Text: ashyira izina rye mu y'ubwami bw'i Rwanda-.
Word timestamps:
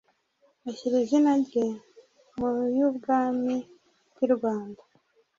ashyira 0.69 0.95
izina 1.05 1.31
rye 1.43 1.65
mu 2.37 2.49
y'ubwami 2.75 3.55
bw'i 4.11 4.27
Rwanda-. 4.35 4.81